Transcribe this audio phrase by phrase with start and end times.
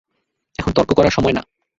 [0.59, 1.41] এখন তর্ক করার সময় না!